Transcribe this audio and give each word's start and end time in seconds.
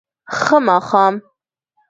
ښه 0.39 0.57
ماښام 0.67 1.15